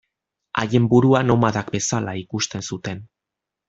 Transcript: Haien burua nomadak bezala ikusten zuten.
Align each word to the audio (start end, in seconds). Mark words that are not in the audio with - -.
Haien 0.61 0.87
burua 0.93 1.23
nomadak 1.29 1.71
bezala 1.79 2.19
ikusten 2.25 2.71
zuten. 2.73 3.09